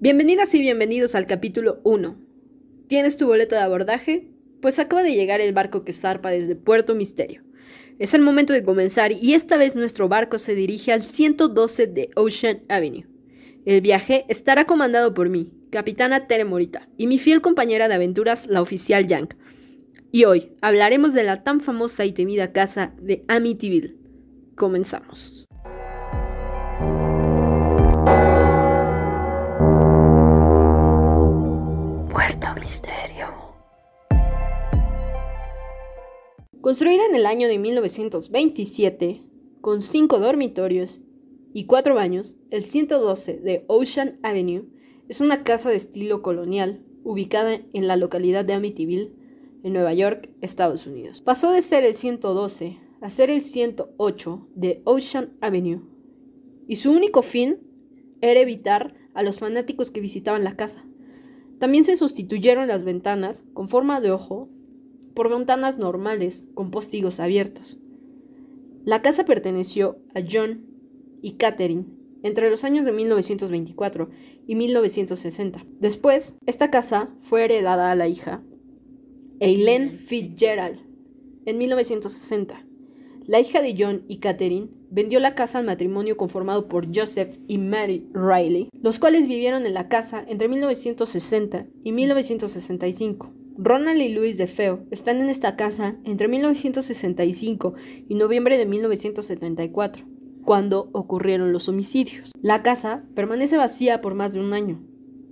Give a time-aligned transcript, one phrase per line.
[0.00, 2.16] Bienvenidas y bienvenidos al capítulo 1.
[2.86, 4.30] ¿Tienes tu boleto de abordaje?
[4.62, 7.42] Pues acaba de llegar el barco que zarpa desde Puerto Misterio.
[7.98, 12.10] Es el momento de comenzar y esta vez nuestro barco se dirige al 112 de
[12.14, 13.08] Ocean Avenue.
[13.66, 18.46] El viaje estará comandado por mí, capitana Tere Morita, y mi fiel compañera de aventuras,
[18.46, 19.36] la oficial Yang.
[20.12, 23.96] Y hoy hablaremos de la tan famosa y temida casa de Amityville.
[24.54, 25.47] Comenzamos.
[32.68, 33.28] Misterio.
[36.60, 39.22] Construida en el año de 1927,
[39.62, 41.00] con cinco dormitorios
[41.54, 44.68] y cuatro baños, el 112 de Ocean Avenue
[45.08, 49.14] es una casa de estilo colonial ubicada en la localidad de Amityville,
[49.62, 51.22] en Nueva York, Estados Unidos.
[51.22, 55.80] Pasó de ser el 112 a ser el 108 de Ocean Avenue,
[56.66, 57.60] y su único fin
[58.20, 60.84] era evitar a los fanáticos que visitaban la casa.
[61.58, 64.48] También se sustituyeron las ventanas con forma de ojo
[65.14, 67.78] por ventanas normales con postigos abiertos.
[68.84, 70.64] La casa perteneció a John
[71.20, 71.86] y Catherine
[72.22, 74.08] entre los años de 1924
[74.46, 75.64] y 1960.
[75.80, 78.42] Después, esta casa fue heredada a la hija
[79.40, 80.80] Eileen Fitzgerald
[81.44, 82.64] en 1960.
[83.26, 87.58] La hija de John y Catherine vendió la casa al matrimonio conformado por Joseph y
[87.58, 93.32] Mary Riley, los cuales vivieron en la casa entre 1960 y 1965.
[93.56, 97.74] Ronald y Louis DeFeo están en esta casa entre 1965
[98.08, 100.06] y noviembre de 1974,
[100.44, 102.32] cuando ocurrieron los homicidios.
[102.40, 104.80] La casa permanece vacía por más de un año,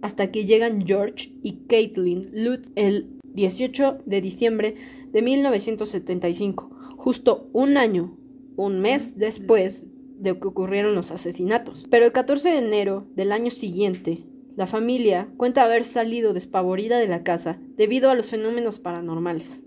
[0.03, 4.75] hasta que llegan George y Caitlin Lutz el 18 de diciembre
[5.13, 8.17] de 1975 justo un año,
[8.57, 9.87] un mes después
[10.19, 11.87] de que ocurrieron los asesinatos.
[11.91, 14.25] Pero el 14 de enero del año siguiente,
[14.57, 19.63] la familia cuenta haber salido despavorida de la casa debido a los fenómenos paranormales.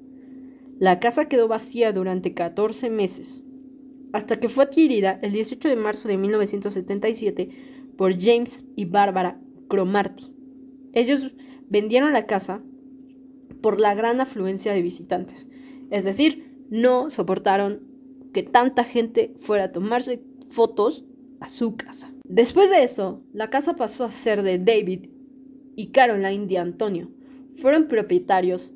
[0.80, 3.44] La casa quedó vacía durante 14 meses,
[4.14, 7.50] hasta que fue adquirida el 18 de marzo de 1977
[7.98, 10.34] por James y Barbara Cromarty.
[10.94, 11.36] Ellos
[11.70, 12.64] vendieron la casa
[13.62, 15.52] por la gran afluencia de visitantes,
[15.92, 17.89] es decir, no soportaron
[18.40, 21.04] que tanta gente fuera a tomarse fotos
[21.42, 22.14] a su casa.
[22.24, 25.08] Después de eso, la casa pasó a ser de David
[25.76, 27.12] y Caroline de Antonio.
[27.52, 28.74] Fueron propietarios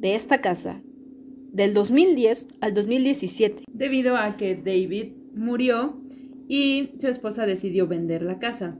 [0.00, 0.82] de esta casa
[1.52, 3.62] del 2010 al 2017.
[3.72, 5.96] Debido a que David murió
[6.48, 8.76] y su esposa decidió vender la casa.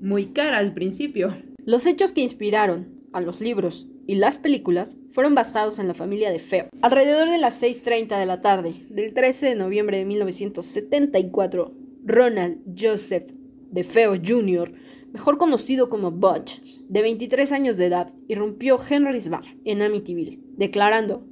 [0.00, 1.34] Muy cara al principio.
[1.64, 6.30] Los hechos que inspiraron a los libros y las películas fueron basados en la familia
[6.30, 6.68] de Feo.
[6.82, 11.72] Alrededor de las 6.30 de la tarde del 13 de noviembre de 1974,
[12.04, 13.30] Ronald Joseph
[13.70, 14.74] de Feo Jr.,
[15.12, 21.24] mejor conocido como Budge, de 23 años de edad, irrumpió Henry's Bar en Amityville, declarando,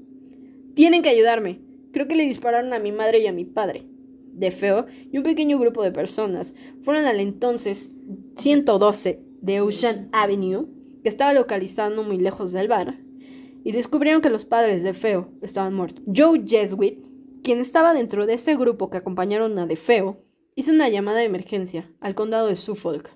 [0.74, 1.60] Tienen que ayudarme,
[1.92, 3.86] creo que le dispararon a mi madre y a mi padre.
[4.32, 7.92] De Feo y un pequeño grupo de personas fueron al entonces
[8.36, 10.68] 112 de Ocean Avenue
[11.02, 12.98] que estaba localizado muy lejos del bar,
[13.64, 16.04] y descubrieron que los padres de Feo estaban muertos.
[16.14, 17.06] Joe Jesuit,
[17.42, 20.24] quien estaba dentro de ese grupo que acompañaron a De Feo,
[20.54, 23.10] hizo una llamada de emergencia al condado de Suffolk,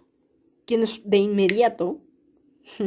[0.65, 2.01] quienes de inmediato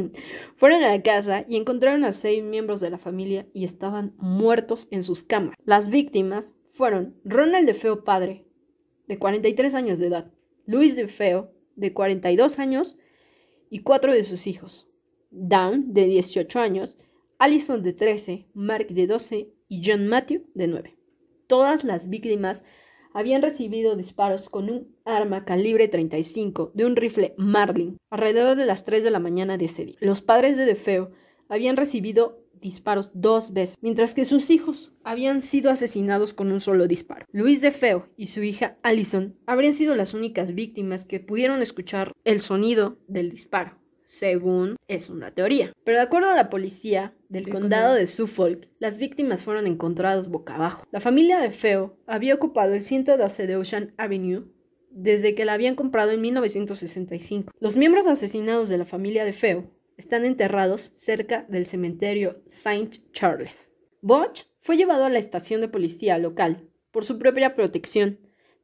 [0.56, 4.88] fueron a la casa y encontraron a seis miembros de la familia y estaban muertos
[4.90, 5.54] en sus camas.
[5.64, 8.46] Las víctimas fueron Ronald De Feo padre,
[9.06, 10.32] de 43 años de edad,
[10.66, 12.96] Luis De Feo, de 42 años,
[13.70, 14.89] y cuatro de sus hijos.
[15.30, 16.98] Dan, de 18 años,
[17.38, 20.96] Allison, de 13, Mark, de 12 y John Matthew, de 9.
[21.46, 22.64] Todas las víctimas
[23.12, 28.84] habían recibido disparos con un arma calibre 35 de un rifle Marlin alrededor de las
[28.84, 29.96] 3 de la mañana de ese día.
[30.00, 31.10] Los padres de DeFeo
[31.48, 36.86] habían recibido disparos dos veces, mientras que sus hijos habían sido asesinados con un solo
[36.86, 37.24] disparo.
[37.32, 42.42] Luis DeFeo y su hija Allison habrían sido las únicas víctimas que pudieron escuchar el
[42.42, 43.79] sonido del disparo
[44.10, 45.72] según es una teoría.
[45.84, 50.56] Pero de acuerdo a la policía del condado de Suffolk, las víctimas fueron encontradas boca
[50.56, 50.84] abajo.
[50.90, 54.52] La familia de Feo había ocupado el 112 de Ocean Avenue
[54.90, 57.52] desde que la habían comprado en 1965.
[57.60, 63.72] Los miembros asesinados de la familia de Feo están enterrados cerca del cementerio Saint Charles.
[64.00, 68.18] Butch fue llevado a la estación de policía local por su propia protección,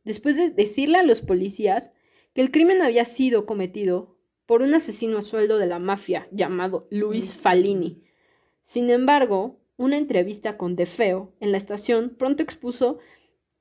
[0.05, 1.93] después de decirle a los policías
[2.35, 4.16] que el crimen había sido cometido
[4.46, 8.02] por un asesino a sueldo de la mafia llamado Luis Falini.
[8.62, 12.98] Sin embargo, una entrevista con DeFeo en la estación pronto expuso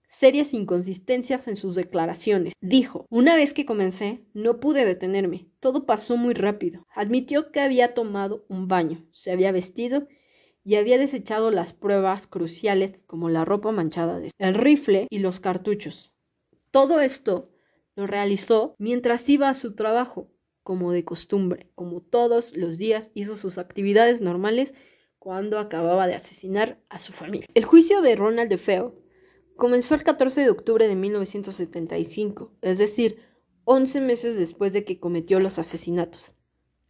[0.08, 2.54] serias inconsistencias en sus declaraciones.
[2.62, 5.48] Dijo, una vez que comencé, no pude detenerme.
[5.60, 6.86] Todo pasó muy rápido.
[6.94, 10.08] Admitió que había tomado un baño, se había vestido
[10.64, 15.40] y había desechado las pruebas cruciales como la ropa manchada de el rifle y los
[15.40, 16.12] cartuchos.
[16.72, 17.52] Todo esto
[17.96, 20.32] lo realizó mientras iba a su trabajo,
[20.66, 24.74] como de costumbre, como todos los días hizo sus actividades normales
[25.20, 27.46] cuando acababa de asesinar a su familia.
[27.54, 28.96] El juicio de Ronald DeFeo
[29.56, 33.20] comenzó el 14 de octubre de 1975, es decir,
[33.66, 36.34] 11 meses después de que cometió los asesinatos.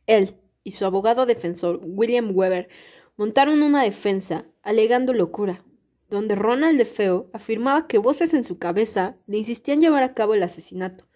[0.08, 2.70] Él y su abogado defensor, William Weber,
[3.18, 5.66] montaron una defensa alegando locura,
[6.10, 10.44] donde Ronald DeFeo afirmaba que voces en su cabeza le insistían llevar a cabo el
[10.44, 11.08] asesinato.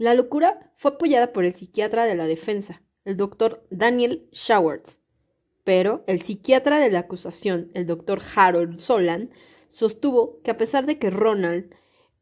[0.00, 5.02] La locura fue apoyada por el psiquiatra de la defensa, el doctor Daniel Schwartz,
[5.62, 9.28] pero el psiquiatra de la acusación, el doctor Harold Solan,
[9.66, 11.74] sostuvo que a pesar de que Ronald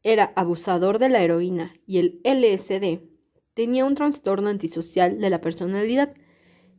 [0.03, 2.99] era abusador de la heroína y el LSD,
[3.53, 6.13] tenía un trastorno antisocial de la personalidad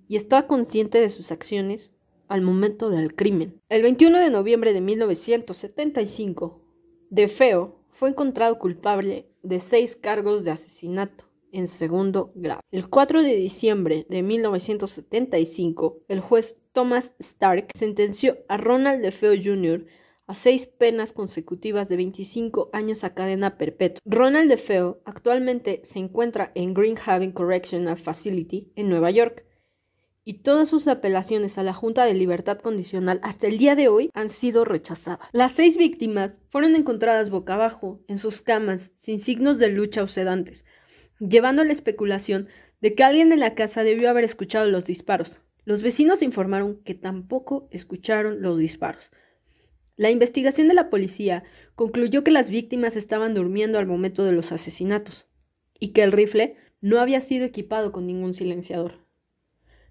[0.07, 1.93] y estaba consciente de sus acciones
[2.29, 3.59] al momento del crimen.
[3.71, 6.63] El 21 de noviembre de 1975,
[7.09, 12.61] De Feo fue encontrado culpable de seis cargos de asesinato en segundo grado.
[12.71, 19.87] El 4 de diciembre de 1975, el juez Thomas Stark sentenció a Ronald DeFeo Jr
[20.31, 23.99] a seis penas consecutivas de 25 años a cadena perpetua.
[24.05, 29.45] Ronald DeFeo actualmente se encuentra en Green Haven Correctional Facility en Nueva York
[30.25, 34.11] y todas sus apelaciones a la Junta de Libertad Condicional hasta el día de hoy
[34.15, 35.29] han sido rechazadas.
[35.33, 40.07] Las seis víctimas fueron encontradas boca abajo, en sus camas, sin signos de lucha o
[40.07, 40.65] sedantes,
[41.19, 42.49] llevando la especulación
[42.81, 45.41] de que alguien en la casa debió haber escuchado los disparos.
[45.65, 49.11] Los vecinos informaron que tampoco escucharon los disparos.
[49.97, 51.45] La investigación de la policía
[51.75, 55.31] concluyó que las víctimas estaban durmiendo al momento de los asesinatos
[55.79, 59.00] y que el rifle no había sido equipado con ningún silenciador.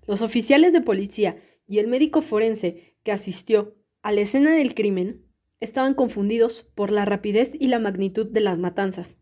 [0.10, 5.24] Los oficiales de policía y el médico forense que asistió a la escena del crimen
[5.60, 9.20] estaban confundidos por la rapidez y la magnitud de las matanzas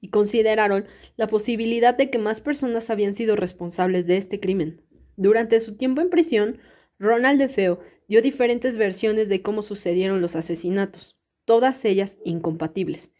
[0.00, 0.86] y consideraron
[1.16, 4.80] la posibilidad de que más personas habían sido responsables de este crimen.
[5.18, 6.58] Durante su tiempo en prisión,
[6.98, 13.10] Ronald DeFeo dio diferentes versiones de cómo sucedieron los asesinatos, todas ellas incompatibles.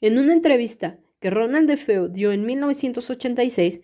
[0.00, 3.82] En una entrevista que Ronald DeFeo dio en 1986,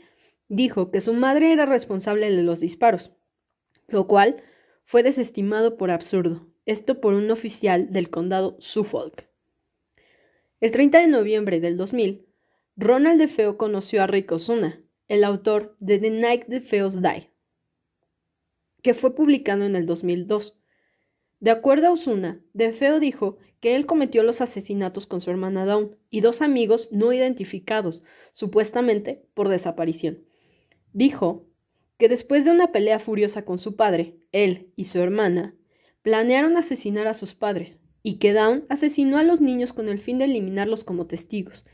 [0.48, 3.12] dijo que su madre era responsable de los disparos,
[3.88, 4.42] lo cual
[4.84, 9.28] fue desestimado por absurdo, esto por un oficial del condado Suffolk.
[10.60, 12.26] El 30 de noviembre del 2000,
[12.76, 17.30] Ronald DeFeo conoció a Rick Osuna, el autor de The Night the Feos Die,
[18.82, 20.58] que fue publicado en el 2002.
[21.40, 25.96] De acuerdo a Osuna, DeFeo dijo que él cometió los asesinatos con su hermana Dawn
[26.10, 28.02] y dos amigos no identificados,
[28.32, 30.25] supuestamente por desaparición.
[30.92, 31.46] Dijo
[31.98, 35.54] que después de una pelea furiosa con su padre, él y su hermana
[36.02, 40.18] planearon asesinar a sus padres y que Dawn asesinó a los niños con el fin
[40.18, 41.64] de eliminarlos como testigos.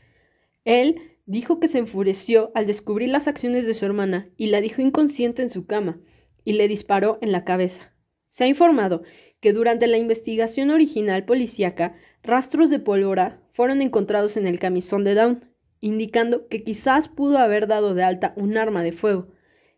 [0.65, 4.81] Él dijo que se enfureció al descubrir las acciones de su hermana y la dejó
[4.81, 6.01] inconsciente en su cama,
[6.45, 7.93] y le disparó en la cabeza.
[8.27, 9.03] Se ha informado
[9.39, 15.15] que durante la investigación original policíaca, rastros de pólvora fueron encontrados en el camisón de
[15.15, 15.52] Down,
[15.83, 19.27] indicando que quizás pudo haber dado de alta un arma de fuego.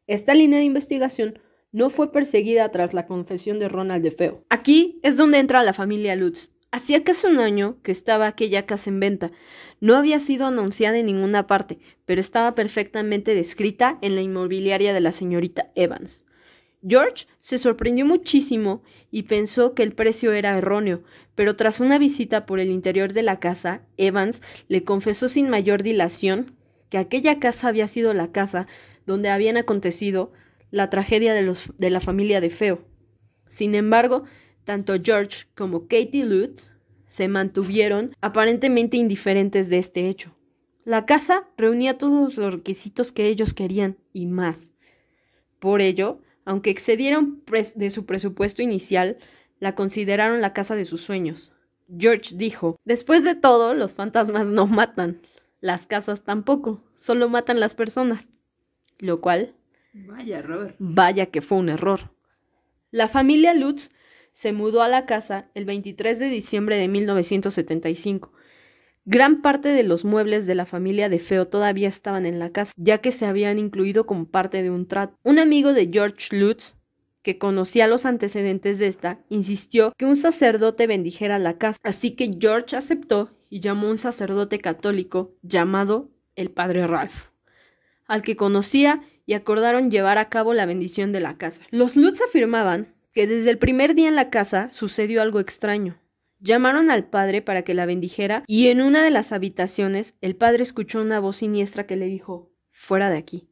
[0.06, 1.40] Esta línea de investigación
[1.72, 4.46] no fue perseguida tras la confesión de Ronald DeFeo.
[4.50, 6.52] Aquí es donde entra la familia Lutz.
[6.72, 9.32] Hacía casi un año que estaba aquella casa en venta.
[9.80, 15.02] No había sido anunciada en ninguna parte, pero estaba perfectamente descrita en la inmobiliaria de
[15.02, 16.24] la señorita Evans.
[16.88, 22.46] George se sorprendió muchísimo y pensó que el precio era erróneo, pero tras una visita
[22.46, 26.56] por el interior de la casa, Evans le confesó sin mayor dilación
[26.90, 28.68] que aquella casa había sido la casa
[29.06, 30.32] donde habían acontecido
[30.72, 32.86] la tragedia de, los, de la familia de Feo.
[33.48, 34.24] Sin embargo,
[34.64, 36.72] tanto George como Katie Lutz
[37.08, 40.36] se mantuvieron aparentemente indiferentes de este hecho.
[40.84, 44.72] La casa reunía todos los requisitos que ellos querían y más.
[45.60, 47.44] Por ello, aunque excedieron
[47.76, 49.18] de su presupuesto inicial,
[49.60, 51.52] la consideraron la casa de sus sueños.
[51.98, 55.22] George dijo, después de todo, los fantasmas no matan.
[55.60, 58.30] Las casas tampoco, solo matan las personas.
[59.00, 59.56] Lo cual...
[59.94, 60.76] Vaya error.
[60.78, 62.12] Vaya que fue un error.
[62.92, 63.92] La familia Lutz
[64.32, 68.35] se mudó a la casa el 23 de diciembre de 1975
[69.08, 72.74] Gran parte de los muebles de la familia de Feo todavía estaban en la casa,
[72.76, 75.16] ya que se habían incluido como parte de un trato.
[75.22, 76.76] Un amigo de George Lutz,
[77.22, 82.36] que conocía los antecedentes de esta, insistió que un sacerdote bendijera la casa, así que
[82.40, 87.30] George aceptó y llamó a un sacerdote católico llamado el padre Ralph,
[88.08, 91.64] al que conocía y acordaron llevar a cabo la bendición de la casa.
[91.70, 96.00] Los Lutz afirmaban que desde el primer día en la casa sucedió algo extraño.
[96.46, 100.62] Llamaron al padre para que la bendijera y en una de las habitaciones el padre
[100.62, 103.50] escuchó una voz siniestra que le dijo fuera de aquí.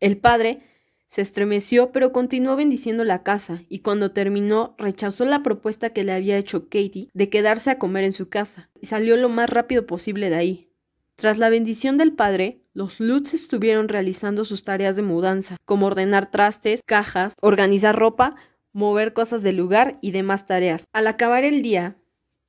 [0.00, 0.62] El padre
[1.08, 6.12] se estremeció, pero continuó bendiciendo la casa, y cuando terminó rechazó la propuesta que le
[6.12, 9.86] había hecho Katie de quedarse a comer en su casa, y salió lo más rápido
[9.86, 10.70] posible de ahí.
[11.16, 16.30] Tras la bendición del padre, los Lutz estuvieron realizando sus tareas de mudanza, como ordenar
[16.30, 18.36] trastes, cajas, organizar ropa,
[18.74, 20.86] mover cosas del lugar y demás tareas.
[20.92, 21.96] Al acabar el día,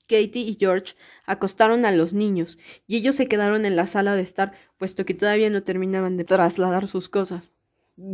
[0.07, 4.23] Katie y George acostaron a los niños, y ellos se quedaron en la sala de
[4.23, 7.53] estar, puesto que todavía no terminaban de trasladar sus cosas.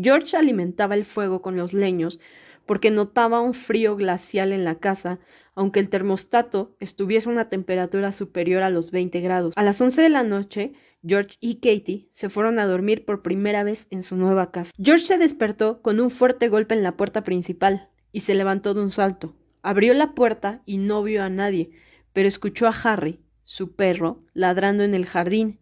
[0.02, 2.20] George alimentaba el fuego con los leños,
[2.66, 5.20] porque notaba un frío glacial en la casa,
[5.56, 9.54] aunque el termostato estuviese a una temperatura superior a los 20 grados.
[9.56, 10.74] A las 11 de la noche,
[11.06, 14.72] George y Katie se fueron a dormir por primera vez en su nueva casa.
[14.82, 18.82] George se despertó con un fuerte golpe en la puerta principal y se levantó de
[18.82, 19.36] un salto.
[19.62, 21.72] Abrió la puerta y no vio a nadie,
[22.14, 25.62] pero escuchó a Harry, su perro, ladrando en el jardín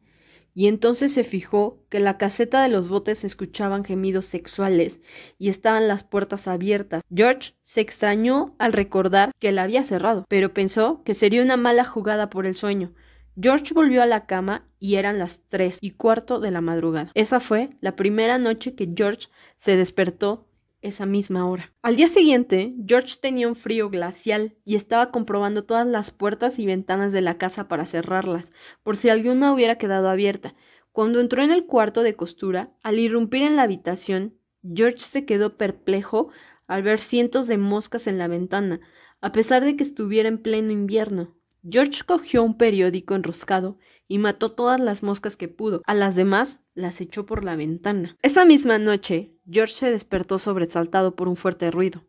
[0.60, 5.00] y entonces se fijó que la caseta de los botes escuchaban gemidos sexuales
[5.38, 7.02] y estaban las puertas abiertas.
[7.16, 11.86] George se extrañó al recordar que la había cerrado, pero pensó que sería una mala
[11.86, 12.94] jugada por el sueño.
[13.42, 17.12] George volvió a la cama y eran las tres y cuarto de la madrugada.
[17.14, 20.49] Esa fue la primera noche que George se despertó
[20.82, 21.74] esa misma hora.
[21.82, 26.66] Al día siguiente, George tenía un frío glacial y estaba comprobando todas las puertas y
[26.66, 28.52] ventanas de la casa para cerrarlas,
[28.84, 30.56] por si alguna hubiera quedado abierta.
[30.92, 35.58] Cuando entró en el cuarto de costura, al irrumpir en la habitación, George se quedó
[35.58, 36.30] perplejo
[36.68, 38.80] al ver cientos de moscas en la ventana,
[39.22, 41.36] a pesar de que estuviera en pleno invierno.
[41.70, 45.82] George cogió un periódico enroscado y mató todas las moscas que pudo.
[45.86, 48.18] A las demás las echó por la ventana.
[48.22, 52.04] Esa misma noche, George se despertó sobresaltado por un fuerte ruido.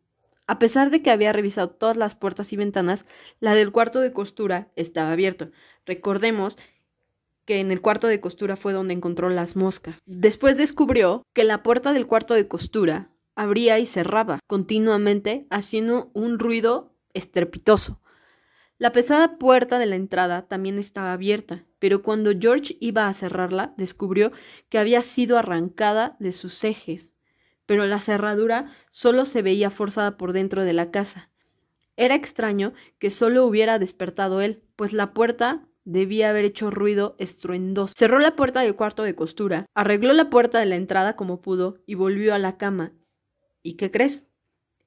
[0.47, 3.07] A pesar de que había revisado todas las puertas y ventanas,
[3.39, 5.51] la del cuarto de costura estaba abierto.
[5.87, 6.59] Recordemos
[7.45, 9.97] que en el cuarto de costura fue donde encontró las moscas.
[10.07, 16.39] Después descubrió que la puerta del cuarto de costura abría y cerraba continuamente, haciendo un
[16.39, 18.01] ruido estrepitoso.
[18.77, 23.75] La pesada puerta de la entrada también estaba abierta, pero cuando George iba a cerrarla,
[23.77, 24.33] descubrió
[24.69, 27.15] que había sido arrancada de sus ejes,
[27.71, 31.31] pero la cerradura solo se veía forzada por dentro de la casa.
[31.97, 37.95] Era extraño que solo hubiera despertado él, pues la puerta debía haber hecho ruido estruendoso.
[37.97, 41.79] Cerró la puerta del cuarto de costura, arregló la puerta de la entrada como pudo
[41.87, 42.93] y volvió a la cama.
[43.63, 44.33] ¿Y qué crees?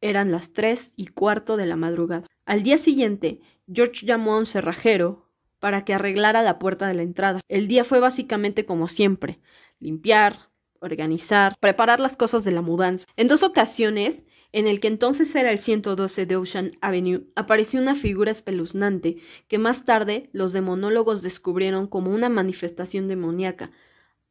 [0.01, 2.27] Eran las tres y cuarto de la madrugada.
[2.45, 3.39] Al día siguiente,
[3.73, 7.39] George llamó a un cerrajero para que arreglara la puerta de la entrada.
[7.47, 9.39] El día fue básicamente como siempre,
[9.79, 10.49] limpiar,
[10.83, 13.05] organizar, preparar las cosas de la mudanza.
[13.15, 17.95] En dos ocasiones, en el que entonces era el 112 de Ocean Avenue, apareció una
[17.95, 23.71] figura espeluznante que más tarde los demonólogos descubrieron como una manifestación demoníaca.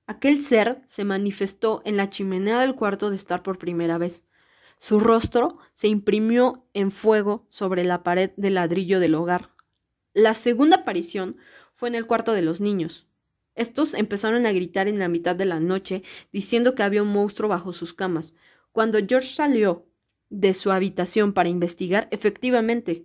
[0.06, 4.24] Aquel ser se manifestó en la chimenea del cuarto de estar por primera vez.
[4.78, 9.50] Su rostro se imprimió en fuego sobre la pared de ladrillo del hogar.
[10.12, 11.36] La segunda aparición
[11.72, 13.06] fue en el cuarto de los niños.
[13.54, 17.48] Estos empezaron a gritar en la mitad de la noche diciendo que había un monstruo
[17.48, 18.34] bajo sus camas.
[18.72, 19.86] Cuando George salió
[20.30, 23.04] de su habitación para investigar, efectivamente,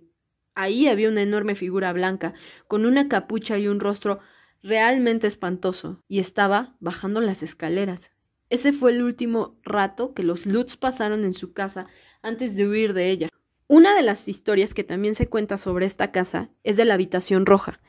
[0.54, 2.34] ahí había una enorme figura blanca,
[2.66, 4.20] con una capucha y un rostro
[4.62, 8.10] realmente espantoso, y estaba bajando las escaleras.
[8.50, 11.86] Ese fue el último rato que los Lutz pasaron en su casa
[12.22, 13.28] antes de huir de ella.
[13.66, 17.44] Una de las historias que también se cuenta sobre esta casa es de la habitación
[17.44, 17.80] roja.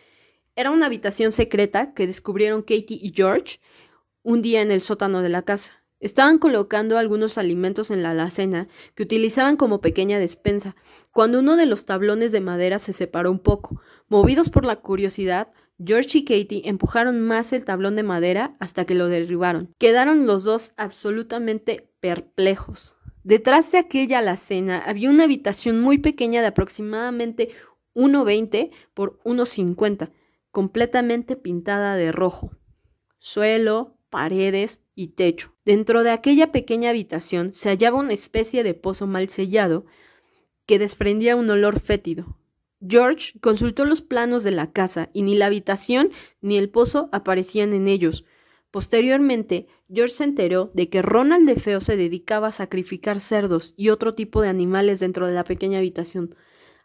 [0.59, 3.61] Era una habitación secreta que descubrieron Katie y George
[4.23, 5.81] un día en el sótano de la casa.
[6.01, 10.75] Estaban colocando algunos alimentos en la alacena que utilizaban como pequeña despensa,
[11.13, 13.79] cuando uno de los tablones de madera se separó un poco.
[14.09, 15.47] Movidos por la curiosidad,
[15.81, 19.73] George y Katie empujaron más el tablón de madera hasta que lo derribaron.
[19.77, 22.97] Quedaron los dos absolutamente perplejos.
[23.23, 27.47] Detrás de aquella alacena había una habitación muy pequeña de aproximadamente
[27.95, 30.11] 1,20 por 1,50,
[30.51, 32.51] completamente pintada de rojo.
[33.17, 35.55] Suelo, paredes y techo.
[35.65, 39.85] Dentro de aquella pequeña habitación se hallaba una especie de pozo mal sellado
[40.65, 42.37] que desprendía un olor fétido.
[42.87, 47.73] George consultó los planos de la casa y ni la habitación ni el pozo aparecían
[47.73, 48.23] en ellos.
[48.71, 53.89] Posteriormente, George se enteró de que Ronald de Feo se dedicaba a sacrificar cerdos y
[53.89, 56.35] otro tipo de animales dentro de la pequeña habitación.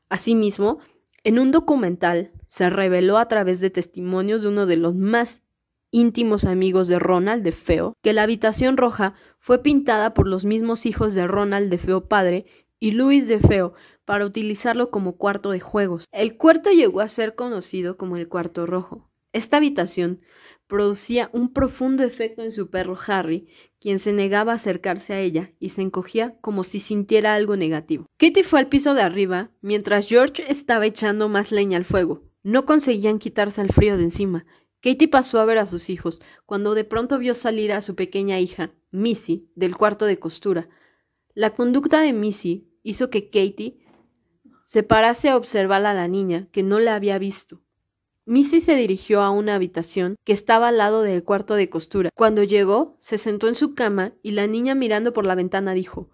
[0.09, 0.79] Asimismo,
[1.23, 5.43] en un documental se reveló a través de testimonios de uno de los más
[5.91, 10.87] íntimos amigos de Ronald de Feo que la habitación roja fue pintada por los mismos
[10.87, 12.47] hijos de Ronald de Feo padre
[12.79, 16.05] y Luis de Feo para utilizarlo como cuarto de juegos.
[16.13, 19.11] El cuarto llegó a ser conocido como el cuarto rojo.
[19.33, 20.21] Esta habitación
[20.69, 23.49] producía un profundo efecto en su perro Harry,
[23.81, 28.07] quien se negaba a acercarse a ella y se encogía como si sintiera algo negativo.
[28.17, 32.23] Kitty fue al piso de arriba mientras George estaba echando más leña al fuego.
[32.45, 34.45] No conseguían quitarse el frío de encima.
[34.83, 38.39] Katie pasó a ver a sus hijos, cuando de pronto vio salir a su pequeña
[38.39, 40.69] hija, Missy, del cuarto de costura.
[41.33, 43.81] La conducta de Missy hizo que Katie
[44.67, 47.63] se parase a observar a la niña, que no la había visto.
[48.27, 52.11] Missy se dirigió a una habitación que estaba al lado del cuarto de costura.
[52.15, 56.11] Cuando llegó, se sentó en su cama y la niña mirando por la ventana dijo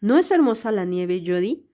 [0.00, 1.67] ¿No es hermosa la nieve, Jody?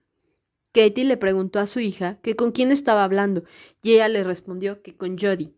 [0.75, 3.45] Katie le preguntó a su hija que con quién estaba hablando
[3.81, 5.55] y ella le respondió que con Jody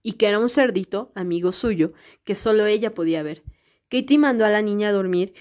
[0.00, 3.42] y que era un cerdito, amigo suyo, que solo ella podía ver.
[3.88, 5.34] Katie mandó a la niña a dormir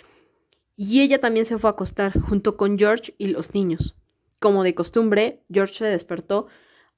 [0.76, 3.96] y ella también se fue a acostar junto con George y los niños.
[4.40, 6.48] Como de costumbre, George se despertó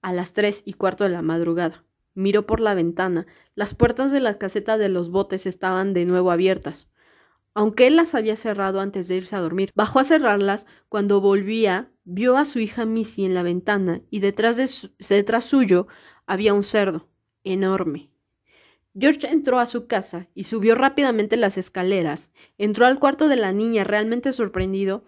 [0.01, 1.83] a las tres y cuarto de la madrugada.
[2.13, 3.27] Miró por la ventana.
[3.55, 6.89] Las puertas de la caseta de los botes estaban de nuevo abiertas.
[7.53, 11.90] Aunque él las había cerrado antes de irse a dormir, bajó a cerrarlas cuando volvía,
[12.03, 15.87] vio a su hija Missy en la ventana y detrás, de detrás suyo
[16.25, 17.07] había un cerdo,
[17.43, 18.09] enorme.
[18.97, 22.31] George entró a su casa y subió rápidamente las escaleras.
[22.57, 25.05] Entró al cuarto de la niña realmente sorprendido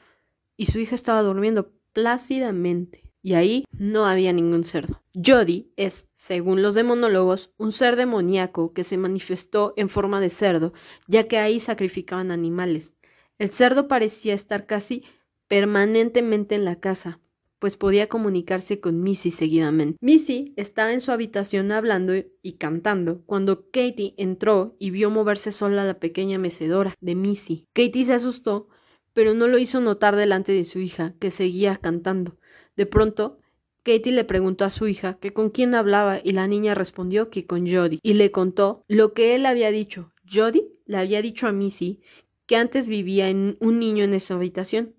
[0.56, 5.02] y su hija estaba durmiendo plácidamente y ahí no había ningún cerdo.
[5.14, 10.74] Jody es, según los demonólogos, un ser demoníaco que se manifestó en forma de cerdo,
[11.08, 12.94] ya que ahí sacrificaban animales.
[13.38, 15.06] El cerdo parecía estar casi
[15.48, 17.20] permanentemente en la casa,
[17.60, 19.98] pues podía comunicarse con Missy seguidamente.
[20.02, 25.86] Missy estaba en su habitación hablando y cantando cuando Katie entró y vio moverse sola
[25.86, 27.66] la pequeña mecedora de Missy.
[27.74, 28.68] Katie se asustó,
[29.14, 32.38] pero no lo hizo notar delante de su hija, que seguía cantando.
[32.76, 33.40] De pronto,
[33.84, 37.46] Katie le preguntó a su hija que con quién hablaba y la niña respondió que
[37.46, 40.12] con Jody y le contó lo que él había dicho.
[40.30, 42.02] Jody le había dicho a Missy
[42.46, 44.96] que antes vivía en un niño en esa habitación,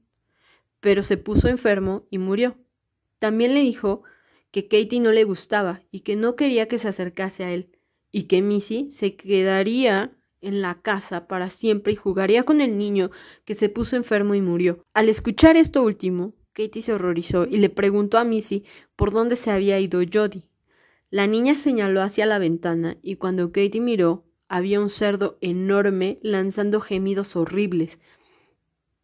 [0.84, 2.58] pero se puso enfermo y murió.
[3.18, 4.02] También le dijo
[4.50, 7.70] que Katie no le gustaba y que no quería que se acercase a él
[8.12, 13.10] y que Missy se quedaría en la casa para siempre y jugaría con el niño
[13.46, 14.84] que se puso enfermo y murió.
[14.92, 19.50] Al escuchar esto último, Katie se horrorizó y le preguntó a Missy por dónde se
[19.50, 20.44] había ido Jody.
[21.08, 26.78] La niña señaló hacia la ventana y cuando Katie miró, había un cerdo enorme lanzando
[26.78, 27.98] gemidos horribles.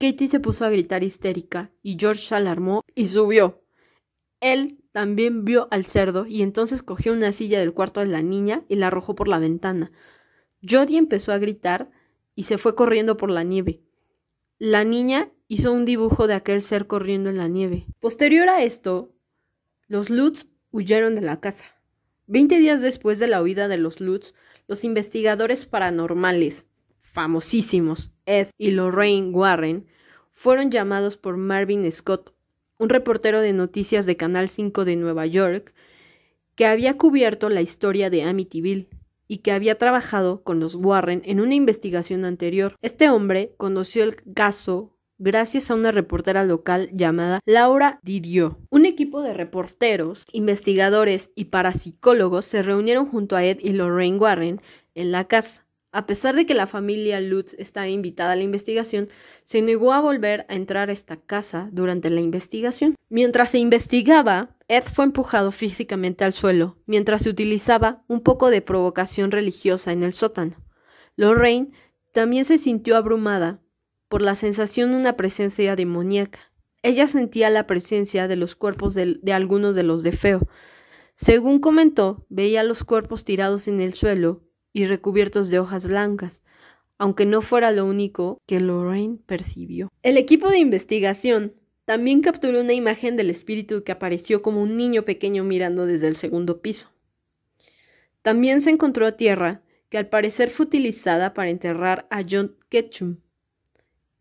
[0.01, 3.63] Katie se puso a gritar histérica y George se alarmó y subió.
[4.41, 8.65] Él también vio al cerdo y entonces cogió una silla del cuarto de la niña
[8.67, 9.93] y la arrojó por la ventana.
[10.67, 11.91] Jody empezó a gritar
[12.35, 13.83] y se fue corriendo por la nieve.
[14.59, 17.87] La niña hizo un dibujo de aquel ser corriendo en la nieve.
[17.99, 19.13] Posterior a esto,
[19.87, 21.67] los Lutz huyeron de la casa.
[22.27, 24.33] Veinte días después de la huida de los Lutz,
[24.67, 26.70] los investigadores paranormales,
[27.11, 29.87] famosísimos Ed y Lorraine Warren,
[30.31, 32.33] fueron llamados por Marvin Scott,
[32.79, 35.75] un reportero de noticias de Canal 5 de Nueva York,
[36.55, 38.89] que había cubierto la historia de Amityville
[39.27, 42.77] y que había trabajado con los Warren en una investigación anterior.
[42.81, 48.59] Este hombre conoció el caso gracias a una reportera local llamada Laura Didio.
[48.71, 54.61] Un equipo de reporteros, investigadores y parapsicólogos se reunieron junto a Ed y Lorraine Warren
[54.95, 55.70] en la casa.
[55.93, 59.09] A pesar de que la familia Lutz estaba invitada a la investigación,
[59.43, 62.95] se negó a volver a entrar a esta casa durante la investigación.
[63.09, 68.63] Mientras se investigaba, Ed fue empujado físicamente al suelo, mientras se utilizaba un poco de
[68.63, 70.65] provocación religiosa en el sótano.
[71.17, 71.73] Lorraine
[72.13, 73.61] también se sintió abrumada
[74.09, 76.53] por la sensación de una presencia demoníaca.
[76.83, 80.41] Ella sentía la presencia de los cuerpos de, algunos de los de Feo.
[81.15, 86.43] Según comentó, veía los cuerpos tirados en el suelo y recubiertos de hojas blancas,
[86.99, 89.89] aunque no fuera lo único que Lorraine percibió.
[90.03, 91.55] El equipo de investigación
[91.85, 96.17] también capturó una imagen del espíritu que apareció como un niño pequeño mirando desde el
[96.17, 96.91] segundo piso.
[98.23, 103.17] También se encontró tierra que al parecer fue utilizada para enterrar a John Ketchum,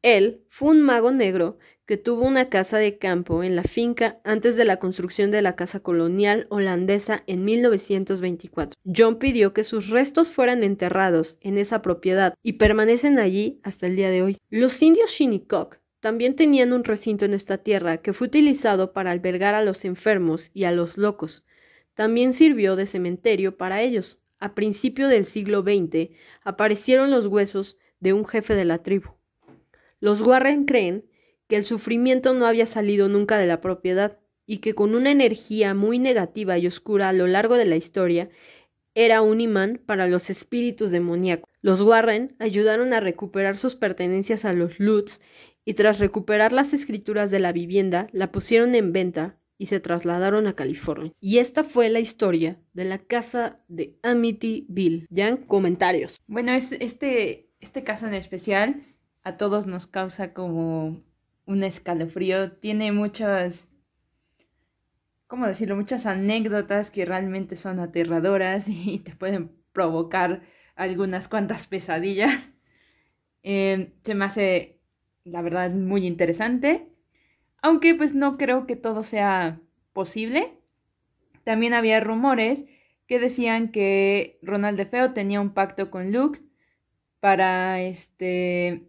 [0.01, 4.55] Él fue un mago negro que tuvo una casa de campo en la finca antes
[4.55, 8.79] de la construcción de la casa colonial holandesa en 1924.
[8.95, 13.95] John pidió que sus restos fueran enterrados en esa propiedad y permanecen allí hasta el
[13.95, 14.37] día de hoy.
[14.51, 19.55] Los indios Shinnecock también tenían un recinto en esta tierra que fue utilizado para albergar
[19.55, 21.43] a los enfermos y a los locos.
[21.95, 24.21] También sirvió de cementerio para ellos.
[24.37, 26.11] A principio del siglo XX
[26.43, 29.09] aparecieron los huesos de un jefe de la tribu.
[29.99, 31.08] Los Warren creen
[31.49, 35.73] que el sufrimiento no había salido nunca de la propiedad y que con una energía
[35.73, 38.29] muy negativa y oscura a lo largo de la historia
[38.93, 41.49] era un imán para los espíritus demoníacos.
[41.61, 45.19] Los Warren ayudaron a recuperar sus pertenencias a los Lutz
[45.65, 50.45] y tras recuperar las escrituras de la vivienda la pusieron en venta y se trasladaron
[50.45, 51.11] a California.
[51.19, 55.07] Y esta fue la historia de la casa de Amityville.
[55.09, 55.35] ¿Ya?
[55.47, 56.21] Comentarios.
[56.27, 58.83] Bueno, es, este, este caso en especial
[59.23, 61.03] a todos nos causa como
[61.49, 62.51] un escalofrío.
[62.51, 63.69] Tiene muchas,
[65.25, 65.75] ¿cómo decirlo?
[65.75, 70.43] Muchas anécdotas que realmente son aterradoras y te pueden provocar
[70.75, 72.51] algunas cuantas pesadillas.
[73.41, 74.79] Eh, se me hace,
[75.23, 76.87] la verdad, muy interesante.
[77.61, 79.59] Aunque pues no creo que todo sea
[79.91, 80.53] posible.
[81.43, 82.65] También había rumores
[83.07, 86.43] que decían que Ronald de Feo tenía un pacto con Lux
[87.19, 88.88] para este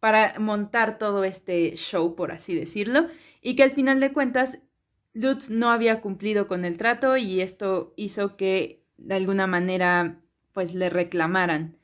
[0.00, 3.08] para montar todo este show, por así decirlo,
[3.42, 4.58] y que al final de cuentas
[5.12, 10.20] Lutz no había cumplido con el trato y esto hizo que de alguna manera
[10.52, 11.76] pues le reclamaran.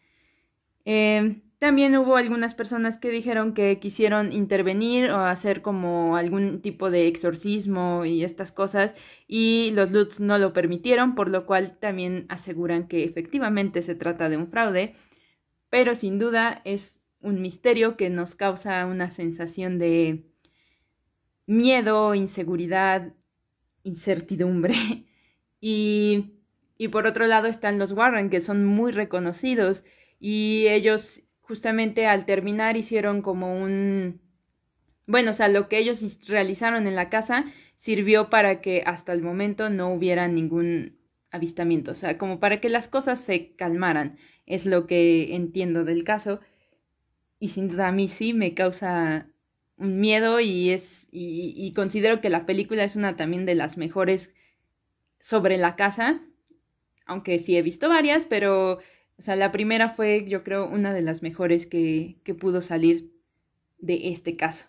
[0.85, 6.91] Eh, también hubo algunas personas que dijeron que quisieron intervenir o hacer como algún tipo
[6.91, 8.95] de exorcismo y estas cosas
[9.27, 14.29] y los Lutz no lo permitieron, por lo cual también aseguran que efectivamente se trata
[14.29, 14.95] de un fraude,
[15.71, 20.27] pero sin duda es un misterio que nos causa una sensación de
[21.47, 23.15] miedo, inseguridad,
[23.83, 24.75] incertidumbre.
[25.61, 26.35] y,
[26.77, 29.85] y por otro lado están los Warren, que son muy reconocidos
[30.21, 34.21] y ellos justamente al terminar hicieron como un...
[35.07, 39.23] Bueno, o sea, lo que ellos realizaron en la casa sirvió para que hasta el
[39.23, 40.99] momento no hubiera ningún
[41.31, 46.05] avistamiento, o sea, como para que las cosas se calmaran, es lo que entiendo del
[46.05, 46.41] caso
[47.45, 49.29] y sin duda a mí sí me causa
[49.77, 54.35] un miedo y es y, considero que la película es una también de las mejores
[55.21, 56.23] sobre la casa,
[57.05, 58.79] aunque sí he visto varias, pero
[59.19, 63.13] o sea, la primera fue yo creo una de las mejores que, que pudo salir
[63.77, 64.69] de este caso.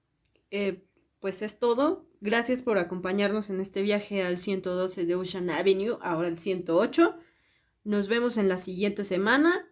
[0.52, 0.84] Eh,
[1.22, 2.06] pues es todo.
[2.20, 7.16] Gracias por acompañarnos en este viaje al 112 de Ocean Avenue, ahora el 108.
[7.86, 9.66] Nos vemos en la siguiente semana.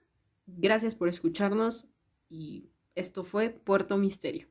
[0.48, 1.88] Gracias por escucharnos
[2.30, 4.47] y esto fue Puerto Misterio.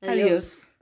[0.00, 0.74] Adiós.